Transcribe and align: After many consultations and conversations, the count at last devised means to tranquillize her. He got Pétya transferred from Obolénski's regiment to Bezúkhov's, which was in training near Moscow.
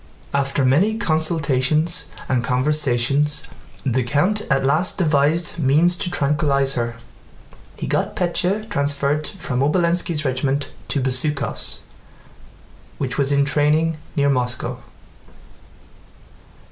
After 0.33 0.65
many 0.65 0.97
consultations 0.97 2.07
and 2.27 2.43
conversations, 2.43 3.43
the 3.85 4.01
count 4.01 4.41
at 4.49 4.65
last 4.65 4.97
devised 4.97 5.59
means 5.59 5.95
to 5.97 6.09
tranquillize 6.09 6.73
her. 6.73 6.95
He 7.77 7.85
got 7.85 8.15
Pétya 8.15 8.67
transferred 8.67 9.27
from 9.27 9.59
Obolénski's 9.59 10.25
regiment 10.25 10.71
to 10.87 11.01
Bezúkhov's, 11.01 11.81
which 12.97 13.19
was 13.19 13.31
in 13.31 13.45
training 13.45 13.99
near 14.15 14.29
Moscow. 14.31 14.81